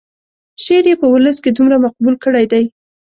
[0.63, 2.63] شعر یې په ولس کې دومره مقبول کړی دی.